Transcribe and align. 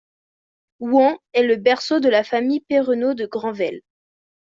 Ouhans 0.79 1.19
est 1.33 1.43
le 1.43 1.57
berceau 1.57 1.99
de 1.99 2.09
la 2.09 2.23
famille 2.23 2.61
Perrenot 2.61 3.13
de 3.13 3.27
Granvelle. 3.27 3.81